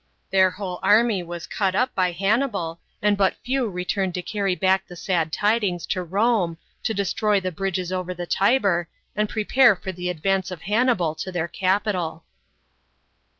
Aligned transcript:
Their 0.31 0.49
whole 0.49 0.79
army 0.81 1.21
was 1.21 1.45
cut 1.45 1.75
up 1.75 1.93
by 1.93 2.11
Hannibal, 2.11 2.79
and 3.03 3.15
but 3.15 3.35
few 3.45 3.69
returned 3.69 4.15
to 4.15 4.23
carry 4.23 4.55
back 4.55 4.87
the 4.87 4.95
sad 4.95 5.31
tidings 5.31 5.85
to 5.85 6.01
Rome, 6.01 6.57
to 6.81 6.95
destroy 6.95 7.39
the 7.39 7.51
bridges 7.51 7.91
over 7.91 8.15
the 8.15 8.25
Tiber, 8.25 8.89
and 9.15 9.29
prepare 9.29 9.75
for 9.75 9.91
the 9.91 10.09
ad 10.09 10.19
vane 10.23 10.41
3 10.41 10.55
of 10.55 10.61
Hannibal 10.63 11.13
to 11.13 11.31
their 11.31 11.47
capital. 11.47 12.23